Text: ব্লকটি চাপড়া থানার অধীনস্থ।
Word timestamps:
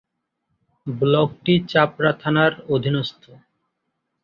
ব্লকটি 0.87 1.53
চাপড়া 1.71 2.11
থানার 2.21 2.51
অধীনস্থ। 2.73 3.23